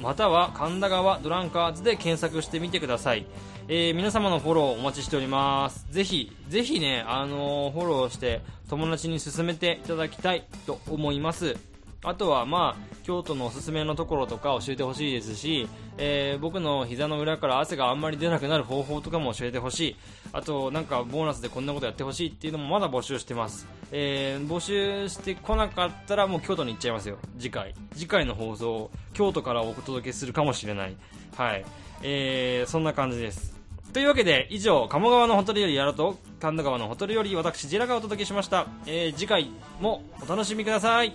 [0.00, 3.26] または神田川ドランカーズで検索してみてください。
[3.66, 5.86] えー、皆様のフォローお待ちしております。
[5.90, 11.56] ぜひ、ぜひね、あのー、フォローして友達に勧めていただきたいと思います。
[12.02, 19.96] あとは、まあ、京都のおすすめのところとか教えてほしいですし、えー、僕の膝の裏から汗があんまり出なくなる方法とかも教えてほしい。
[20.34, 23.66] あと、なんか、ボーナスでこんなことやってほしいっていうのもまだ募集してます。
[23.92, 27.16] えー、募集してこなかったらもう京都に行っちゃいますよ。
[27.38, 27.74] 次回。
[27.94, 30.96] 次回の放送、京都からお届けするかもしれない。
[31.36, 31.64] はい。
[32.02, 33.53] えー、そんな感じです。
[33.94, 38.66] というわけで、以上、鴨川のほとりよりやろと、神田川のほとりより私、ジェラがお届けしました。
[38.86, 41.14] えー、次回もお楽しみください。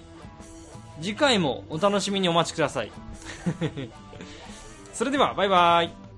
[1.01, 2.91] 次回もお楽しみにお待ちください。
[4.93, 6.08] それでは、バイバイ。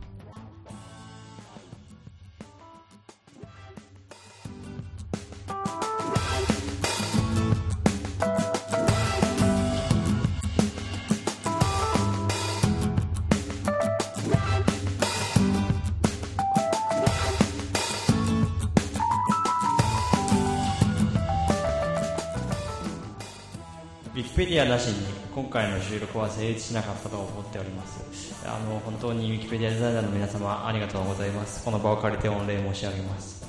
[24.42, 33.46] ペディアなしに今回の収録は成立しなかったと思っておりますあの本当にウィキペディアデザイナーの皆様ありがとうございますこの場を借りて御礼申し上げます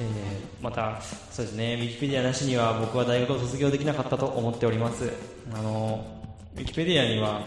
[0.00, 0.98] えー、また、
[1.30, 5.12] そうですね、ウィキペディアなしには僕は大学を卒業できなかったと思っております。
[5.52, 6.02] あの
[6.56, 7.42] ウィキペディアには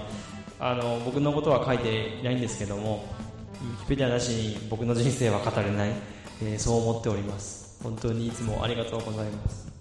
[0.59, 3.05] あの僕のことは書いていないんですけども、
[3.59, 5.93] ウィキペディアなしに僕の人生は語れない、
[6.43, 7.79] えー、そう思っております。
[7.81, 9.72] 本当にいつもありがとうございます。